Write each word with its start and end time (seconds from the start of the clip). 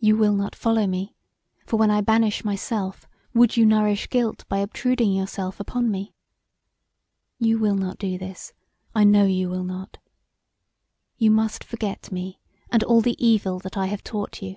You 0.00 0.16
will 0.16 0.32
not 0.34 0.56
follow 0.56 0.88
me, 0.88 1.14
for 1.66 1.76
when 1.76 1.88
I 1.88 2.00
bannish 2.00 2.44
myself 2.44 3.06
would 3.32 3.56
you 3.56 3.64
nourish 3.64 4.10
guilt 4.10 4.44
by 4.48 4.58
obtruding 4.58 5.12
yourself 5.12 5.60
upon 5.60 5.88
me? 5.88 6.16
You 7.38 7.60
will 7.60 7.76
not 7.76 7.96
do 7.96 8.18
this, 8.18 8.52
I 8.92 9.04
know 9.04 9.22
you 9.24 9.48
will 9.48 9.62
not. 9.62 9.98
You 11.16 11.30
must 11.30 11.62
forget 11.62 12.10
me 12.10 12.40
and 12.72 12.82
all 12.82 13.00
the 13.02 13.24
evil 13.24 13.60
that 13.60 13.76
I 13.76 13.86
have 13.86 14.02
taught 14.02 14.42
you. 14.42 14.56